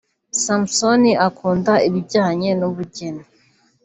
Samson 0.45 1.03
akunda 1.27 1.73
ibijyanye 1.87 2.49
n’ubugeni 2.59 3.23